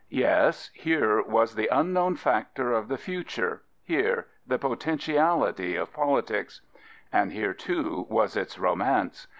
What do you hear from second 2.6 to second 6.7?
of the future, here the potentiality of politics.